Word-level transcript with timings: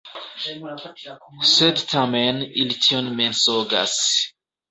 Sed 1.49 1.83
tamen 1.91 2.41
ili 2.63 2.79
tion 2.87 3.13
mensogas. 3.21 3.97